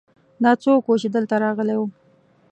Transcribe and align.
دا 0.43 0.51
څوک 0.63 0.83
ؤ 0.91 0.95
چې 1.01 1.07
دلته 1.15 1.35
راغلی 1.43 1.75
ؤ 1.81 1.85